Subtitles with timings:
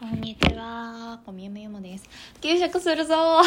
[0.00, 2.04] こんにちは、コミユムユモです。
[2.40, 3.42] 給食するぞ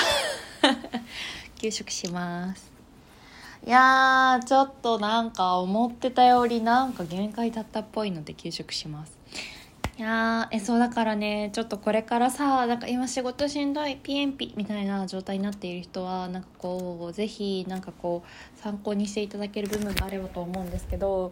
[1.56, 2.74] 給食します。
[3.66, 9.18] いやー、ちょっとなんか思ってたよりなんか限界だったっぽいので給食します。
[9.98, 21.32] いやー、え、そうだからね、ちょっとこれからさ、なんか今仕事しんどい、ピエンピみたいな状態になっている人は、なんかこう、ぜひ、なんかこう、参考にしていただける部分があればと思うんですけど、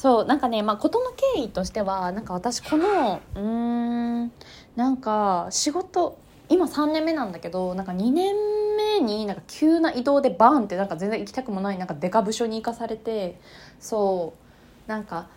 [0.00, 4.32] そうなんかね、まあ、事の経緯としてはなんか私このうーん
[4.74, 6.16] なんか仕事
[6.48, 8.34] 今3年目なんだけどなんか2年
[8.78, 13.38] 目になんか急な移動でバーンってなんか全然行きたくもないなんかデカ部署に行かされて
[13.78, 14.32] そ
[14.86, 15.28] うなんか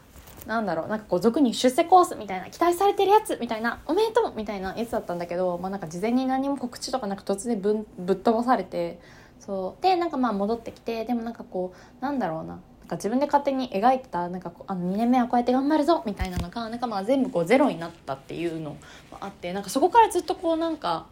[0.47, 9.01] なんだろうなんかこう俗に出世コースみたいな期待されてるやつみたいなおめでとうみたいなやつだったんだけど、まあ、なんか事前に何も告知とかなく突然ぶんぶっ飛ばされて
[9.41, 12.61] そうでなんかまあ戻ってきてでもなんかこうなんだろうな
[12.93, 18.77] か自分で勝手に描いてたなんかあの2年目はこうやって頑張るぞみたいなのがなんかまあ全部こうゼロになったっていうのも
[19.19, 21.07] あってなんかそこからずっとこうなんか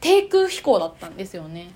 [0.00, 1.70] 低空飛行だったんですよね。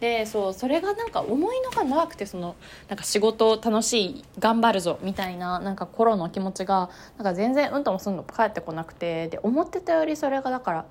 [0.00, 2.56] でそうそれがなんか思いのが長くてその
[2.88, 10.86] なんか仕事楽しい頑張るぞみたいななんか頃の気持ちがなんか全然うんともすんの帰ってこなくてで思ってたよりそれがだから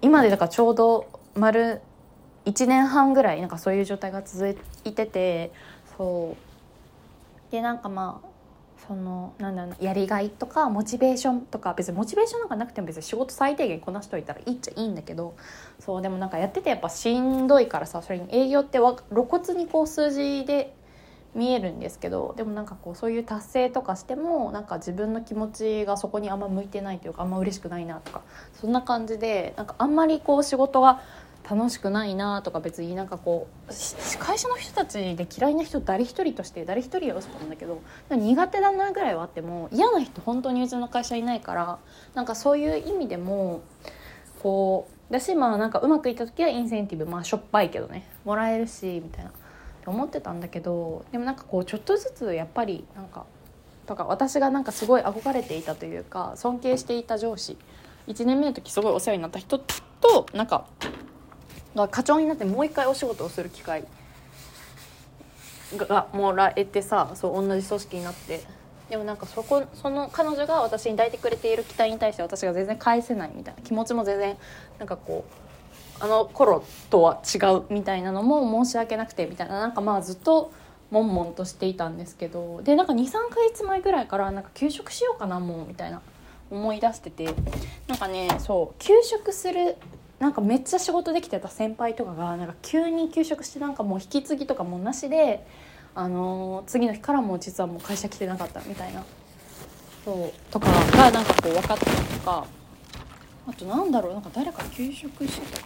[0.00, 1.82] 今でだからちょうど丸
[2.46, 5.52] 1年半ぐらいなんかそういう状態が続いてて
[5.96, 7.52] そう。
[7.52, 8.32] でなんかまあ
[8.86, 15.36] そのなんだろうやりがいとかモチベーションとか別にモチベーションなんかなくても別に仕事最低限こなしといたらいいっちゃいいんだけど
[15.78, 20.74] そうでもなんかやっててやっぱしんどいからさそれに営業ってわ露骨にこう数字で
[21.34, 28.20] 見えるんですけどでもなんかこうそういう達成とかしてもなんか自分の気持ちがそこにあんま向いてないというかあんま嬉しくないなとか
[28.60, 31.00] そんな感じでなんかあんまりこう仕事が
[31.48, 41.78] 楽しくないなとか別になんかこう会社の人たちで嫌いな人誰一人として誰一人は嘘なんだけど苦手だなぐらいはあっても嫌な人本当にうちの会社いないから
[42.14, 43.62] なんかそういう意味でも
[44.42, 53.26] こうだしまあなんかうまくいった時はインセンティブまあしょっぱいけどねもらえるしみたいなって思ってたんだけどでもなんかこうちょっとずつやっぱりなんか
[53.86, 57.58] とか私がなんかすごい憧れていたというか尊敬していた上司
[58.06, 60.66] 1年目の時すごいお世話になった人となんか
[61.74, 63.84] が課長になってもう一回お仕事をする機会
[65.76, 68.40] がもらえてさそう同じ組織になって。
[68.90, 74.36] でもなんかそこその彼女が私に抱いてくれている期待に対して私が全然返せないみたいな気持ちも全然
[74.78, 75.24] なんかこ
[76.00, 79.60] うあの頃とは違うみたいなのも申し訳なくてみたいな。
[79.60, 80.52] なんかまあずっと
[80.90, 82.60] 悶々としていたんですけど。
[82.62, 86.02] でなんか23か月前ぐらいからなんか休職しようかなもうみたいな
[86.50, 87.34] 思い出してて。
[87.86, 89.76] なんかねそう休職する
[90.22, 95.44] なんかめっちゃ仕事できてた先輩とかがなんか急に休職してなんかもう引き継ぎとかもなしで、
[95.96, 99.02] あのー次の日からも実はもう会社来てなかったみたいな
[100.04, 102.46] そうとかがなんかこう分かったりとか
[103.48, 105.60] あとなんだろうなんか誰か休職してた。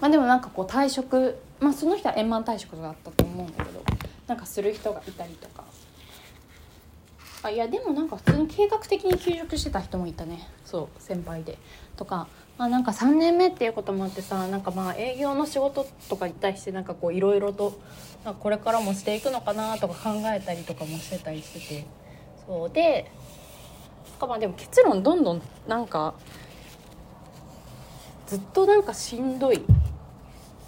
[0.00, 3.84] まあでもなんかこう退職まあその人は円満退職だったと思うんだけど
[4.26, 5.67] なんかする人がいたりとか。
[7.48, 10.48] あいやでもなんか普通に計画的に休職してた人もいたね。
[10.64, 11.58] そう先輩で。
[11.96, 17.78] とかまあなんか3年目っていうこともあってさなんかまあ営業の仕事とかに対してなんかこういろいろと
[18.24, 21.86] なんかこれからもしていくのかなとか考えたりとかもしてたりしてて。
[22.46, 23.10] そうで
[24.18, 26.14] かまあでも結論どんどんなんか
[28.26, 29.64] ずっとなんかしんどい。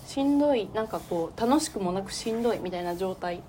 [0.07, 3.43] しんどいなんかこう楽しくもなくしんどいみたいな状態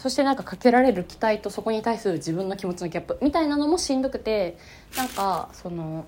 [0.00, 4.56] そしてなんかかけられる期待とそこに対する自分の気持ちのギャップみたいなのもしんどくて
[4.96, 6.06] なんかその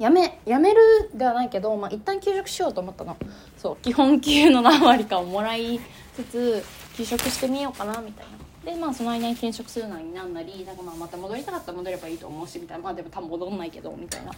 [0.00, 0.80] やめやめる
[1.14, 3.16] ではないけど、まあ、一旦休職しようと思ったの。
[3.56, 5.78] そう基本給の何割かをもらい
[6.16, 6.64] つつ
[6.96, 8.26] 休職してみようかなみたい
[8.64, 8.72] な。
[8.72, 12.82] でまあその間に転職するなりなんなりなんかまあまた戻りたかったら戻ればいいと思うしみたいな。
[12.82, 14.32] まあでも多分戻んないけどみたいな。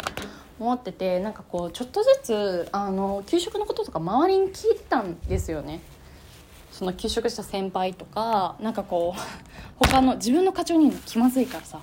[0.60, 5.80] 思っててなんかこうちょっとずつあの給食のこととか周りに聞いてたんですよね。
[6.74, 9.20] その休職した先輩とかなんかこう
[9.78, 11.78] 他の自分の課長に気まずいからさ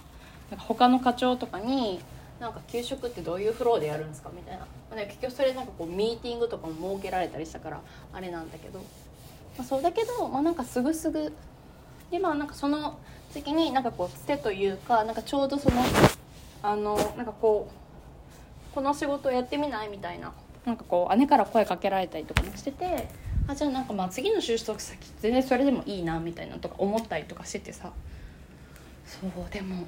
[0.50, 2.02] なんか他の課長とかに
[2.42, 7.80] なんか給食ってどういうフローでやるんですかみたいな、まあね、結局それなんかこうミーティングとかも設けられたりしたから
[8.12, 8.86] あれなんだけど、ま
[9.60, 11.32] あ、そうだけど、まあ、なんかすぐすぐ
[12.10, 12.98] でまあなんかその
[13.34, 15.82] 時になんかこうつてというかなんかちょうどその
[16.64, 20.34] あのなんかこうこの仕事をやってみないみたいな
[20.66, 23.08] なんかこう姉から声かけられたりとかもしてて
[23.48, 27.92] あじゃあなんかまあ次の就職先全然それでもいいなみたいなとか思ったりとかしててさ。
[29.06, 29.82] そうでも。
[29.82, 29.86] っ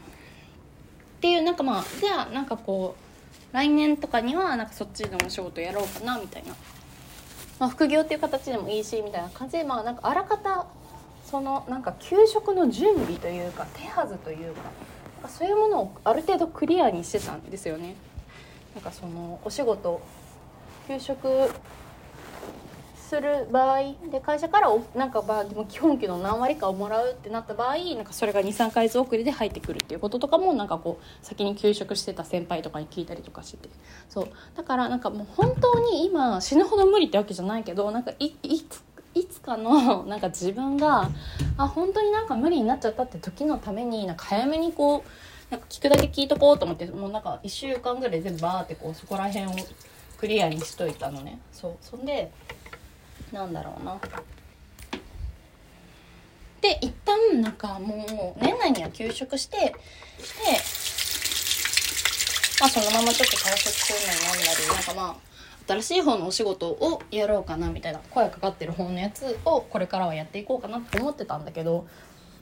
[1.22, 6.54] ていうなんかまあじゃあなんかこう来年とかにはなんかそっちのお仕事やろうかなみたいな、
[7.60, 10.68] まあ、副業っていう形でもいいしみたいな感じでまあなんかあらかた
[11.26, 14.62] そのなんか給食の準備というか手はずというか
[15.22, 17.96] なんかそういうものをある程度クリアにしてたんですよね。
[18.76, 20.02] なんかそのお仕事
[20.88, 21.50] 休職
[23.14, 33.70] する場合で会社からおなんかまあ基本給の何割かをもらうってなった場合なんかそれが23か月遅れで入ってくるっていうこととかもなんかこう先に休職してた先輩とかに聞いたりとかしてて
[34.10, 38.84] そうだからなんかもう本当に今死ぬほど無理ってわけじゃないけどなんかいいつ
[39.14, 41.12] いつかのなんか自分が
[41.58, 49.50] あ本当になんか無理になっちゃったって時のためになんか早めにこうなんか聞くだけ聞いとこうと思ってもうなんか1週間ぐらい全部バーってこうそこら辺を
[50.18, 52.32] クリアにしといたのねそうそんで
[53.34, 54.00] なんだろうな。
[56.62, 59.74] で一旦なんかもう年内には休職してで
[62.62, 65.34] まあそのままちょっと退職するのになんだりなんかまあ
[65.68, 71.86] 新しい方のお仕事をやろうかなみたいな声かかってる方のやつをこれからはやっていこうかなって思ってたんだけど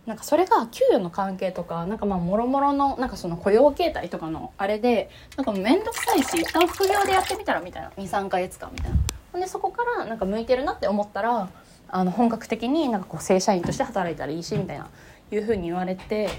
[0.06, 8.98] なんかそれが給与の関係とかなんかまあもろもろのなんかその雇用形態とかのあれでなんか面倒くさいし一旦副業でやってみたらみたいな23か月間みたいな。
[9.32, 11.50] ほんでそこからなんか向いてるなって思ったら
[11.88, 14.90] あの本格的になんかこう正社員として働いたらいいしみたいな
[15.32, 16.30] いうふうに言われて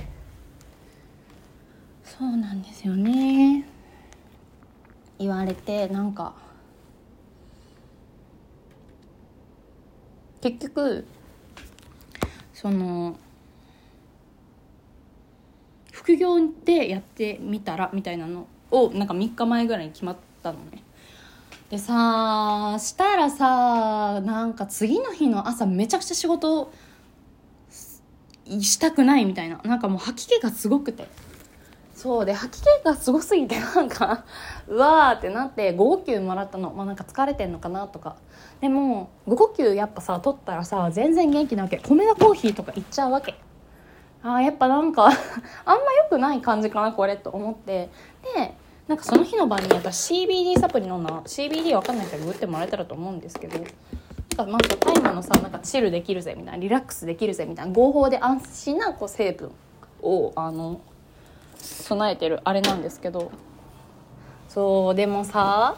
[2.05, 3.65] そうなんですよね。
[5.19, 6.35] 言われてなんか
[10.41, 11.07] 結局
[12.53, 13.17] その
[16.03, 20.83] 副業でやってみたらみたいなのをなんか3日前ぐらいに決まったのね。
[21.71, 26.73] でさしたらさなんか次の日の朝めちゃくちゃ仕事
[27.71, 29.61] したくないみたいな。
[29.65, 31.07] なんかもう吐き気がすごくて。
[31.95, 34.25] そうで吐き気がすごすぎてなんか
[34.67, 36.73] うわーってなって5号給もらったの。
[36.73, 38.17] まあなんか疲れてんのかなとか。
[38.61, 41.79] でも5呼吸やっぱさ取ったらさ全然元気なわけ。
[41.79, 43.37] 米田コーヒーとかいっちゃうわけ。
[44.23, 45.07] あやっぱなんか
[45.65, 47.91] あんま良くない感じかなこれと思って。
[48.35, 48.55] で
[48.89, 53.59] なんかその日の晩に私 CBD サプリ飲んだ CBD わかんないからグってもらえたらと思うんですけど。
[54.37, 59.53] なんかまず大麻のさなんかチルできるぜみたいなリラックスできるぜみたいな合法で安心なこう成分
[60.01, 60.81] をあの
[61.59, 63.31] 備えてるあれなんですけど。
[64.49, 65.77] そうでもさ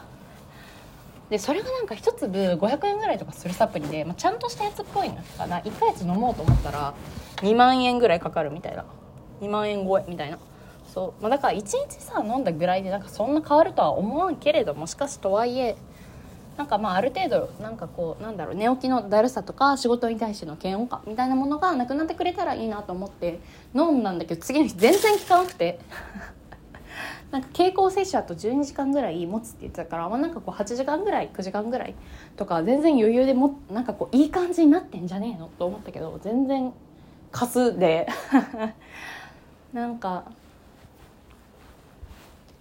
[1.30, 6.94] でそれがなんか1粒500円ぐらいとかするサプリで、まあ、ちゃんとしたやつっぽいのかな1ヶ月飲もうと思ったら
[7.36, 8.84] 2万円ぐらいかかるみたいな。
[9.40, 10.38] 2万円超えみたいな。
[10.92, 15.76] そう、まあ、だから1日さ飲んだぐらいでなんかそんな変わるとは思わんけれどもしかしとはいえ
[16.56, 23.40] なんかまあある程度なんかこうなんだろう寝起きのだるさとか仕事に対しての嫌悪感みたいなものがなくなってくれたらいいなと思って
[23.74, 25.80] 飲んだんだけど次の日全然効かなくて。
[27.34, 31.96] なんか経口摂取あと12時間ぐらい持つって言ってたから、まあ、なんかこう8時間ぐらい9時間ぐらい
[32.36, 36.72] とか全然余裕でもなんかこういい感じになってんじゃねえのと思ったけど全然
[37.32, 38.06] カスで。
[39.72, 40.26] なんか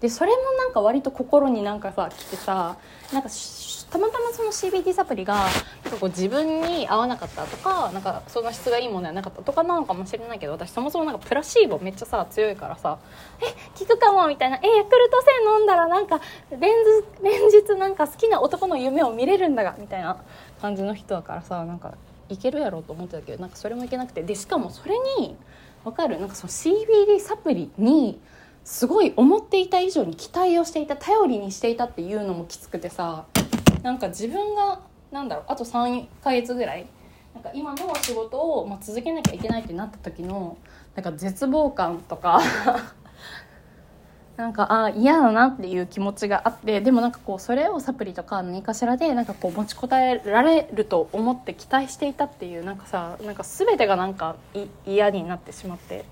[0.04, 2.76] でそれもなんか割と心になんかさ来てさ
[3.14, 3.30] なんか
[3.90, 5.46] たまたまその CBD サプリが
[5.98, 12.98] こう自分に合わなかったとかなんかそんな質がいいものではなかったとかなのかもしれないけど私そもそもなんかプラシーボめっちゃさ強いからさ
[13.40, 13.46] 「え
[13.80, 16.20] 効くかも」みたいな「えヤクルト1000飲んだらなんか
[16.50, 20.18] 連日連日なんか好きな男の夢を見れるんだが」みたいな
[20.62, 21.94] 感じの人だからさなんか
[22.28, 24.22] いけるやろうと思ってたけどなんかそれもいけなくて。
[24.22, 25.38] でしかもそれに
[25.86, 26.20] 分かる？
[26.20, 28.20] なんかその CBD サプリに
[28.64, 33.26] すごい思っていた以上に期待をしていた頼りにしていたっていうのもきつくてさ
[33.82, 34.80] なんか自分が
[35.12, 36.88] なんだろうあと3ヶ月ぐらい
[37.34, 40.58] なんか今の仕事を、まあ、続けなきゃいけないってなった時の
[40.96, 42.42] なんか絶望感とか
[44.38, 54.36] なんかあ嫌だなっていう気持ちがあってでもなんかこうそれをサプリとか何かしらでなんかこう持ちこたえられると思って期待していたっていうなんかさなんか全てがなんか
[54.86, 56.06] 嫌になってしまって。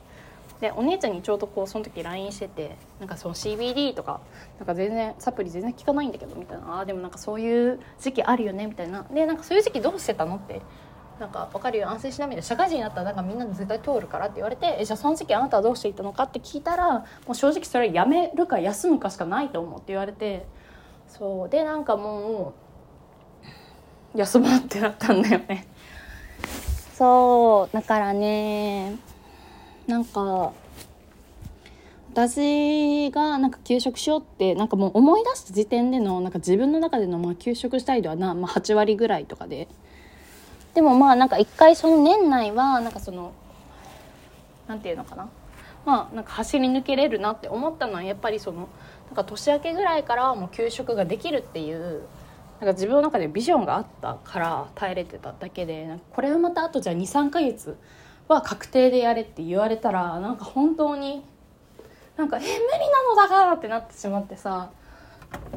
[0.61, 4.21] でお姉ちゃんにちょうどこうその時 LINE しててなんかその CBD とか
[4.59, 6.81] なんか全然サプリ全然効かないんだけどみたいな。
[6.81, 9.03] あでもなんかそういう時期あるよねみたいな。
[9.11, 10.61] でなんかそういう時期どうしてたのって
[11.19, 11.89] なんか分かるよ。
[11.89, 20.45] 安静しなみで社会人になったらなんかみんな絶対通るからって言われてえじゃあその時期あなたはどうしていたのかって聞いたらもう正直それはやめるか休むかしかないと思うって言われて
[21.07, 21.49] そう。
[21.49, 22.53] でなんかも
[24.13, 25.67] う休もうってなったんだよね。
[26.93, 27.73] そう。
[27.73, 28.97] だからね
[29.87, 30.53] なんか
[32.13, 39.67] 私がなんか休職しようってなんかもう思い出した時点でのなんか自分の中でのまあ休職したい度はな、まあ、8割ぐらいとかで。
[40.73, 43.33] でもまあなんか一回その年内はなんかその
[44.67, 45.29] なんていうのかな。
[45.85, 48.69] まあなんか走り抜けれるなって思ったのはやっぱりその
[49.07, 52.03] なんか年明けぐらいからもう休職ができるっていう
[52.59, 57.77] なんか自分の中でビジョンがあったから耐えれてただけでこれはまたあとじゃあ23ヶ月
[58.31, 61.23] は確定でやれって言われたらなんか本当に
[62.17, 64.69] なんか「え無理なのだから」ってなってしまってさ。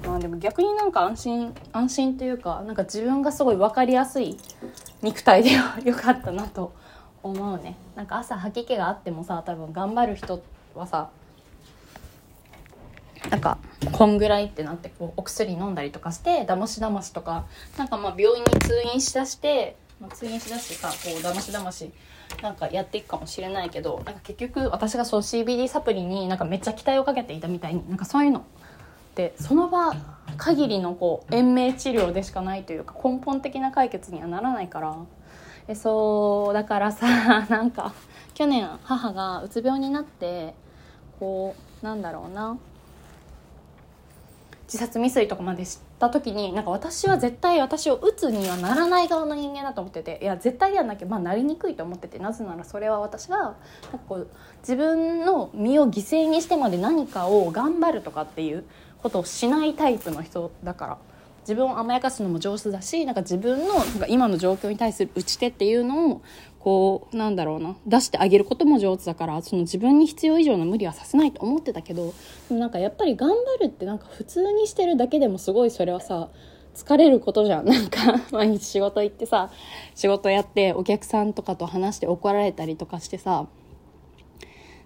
[0.07, 4.37] まあでも逆になんか安心安心っていうかなんか自分がすごい分かりやすい
[5.03, 6.73] 肉体では良かったなと
[7.25, 7.77] 思うね。
[7.97, 10.41] なんか朝吐き気があってもさ多分頑張る人
[10.77, 11.11] はさ
[13.31, 13.59] なんか
[13.93, 21.91] こんぐらいってなってこうお薬飲んだりとかしてだましだましとかなんかまあ病院に通院しだして、まあ、通院しだしてさこうだましだまし
[22.43, 28.43] なんかやっていくかもしれないけどなんか結局私がそう CBD サプリになんかめっちゃ期待をかけていたみたいになんかそういうのっ
[29.15, 29.95] てその場
[30.37, 34.97] 限りのこう延命治療でしかないというか根本的な解決にはならないから。
[35.67, 37.07] えそうだからさ
[37.49, 37.95] なんか
[38.35, 40.55] 去年母がうつ病になって
[41.19, 42.59] こうなんだろうな
[44.67, 53.59] 自殺未遂とかまで知った時になんか私は絶対私を鬱にはならない側の人間だと思ってていや絶対やんなきゃ、まあ、なりにくいと思っててなぜならそれは私がなんか
[54.09, 54.29] こう
[54.61, 58.65] 自分の身を犠牲にしてまで何かを頑張るとかっていう
[59.03, 60.99] ことをしないタイプの人だから。
[61.45, 66.23] 自分を甘やかすのも上手だしなんか自分のなんか今の状況に対する打ち手っていうのを
[66.59, 72.15] こうなんだろうな出してあげることも上手だからその自分に必要以上の無理はさせないと思ってたけど
[72.49, 76.31] でもなんかやっぱり頑張るってなんか普通にしてるだけでもすごいそれはさ
[76.75, 77.67] 疲れることじゃん。
[77.69, 79.51] なんか毎日仕事行ってさ
[79.95, 83.47] 仕事やってお客さんとかと話して怒られたりとかしてさ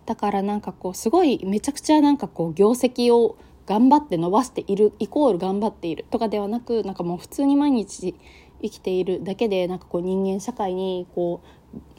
[0.04, 3.36] だからなんかこうすごいめちゃくちゃなんかこう業績を
[3.68, 8.14] 頑張って伸ばしているイコール頑張っているとかではなくなんかもう普通に毎日
[8.62, 11.42] 生きているだけでなんかこう人間社会にこ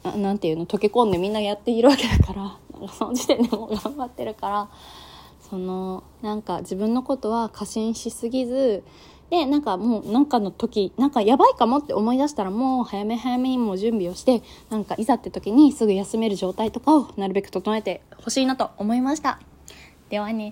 [0.04, 2.42] うなんていうの溶け込んでみんなやっているわけだから
[2.74, 4.68] なんかその時点でもう頑張ってるから
[5.48, 8.82] そのなんか自分のことは過信しすぎず
[9.30, 19.38] でなんかもうなんかの時なんかやばいかもって思い出したらもう早め早めにもう準備をしてなんかいざって時にすぐ休める状態とかをなるべく整えてほしいなと思いました。
[20.08, 20.48] ではね。